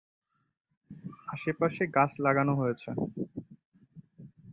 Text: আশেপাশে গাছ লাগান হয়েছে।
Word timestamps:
আশেপাশে 1.27 1.83
গাছ 1.95 2.11
লাগান 2.25 2.47
হয়েছে। 2.59 2.89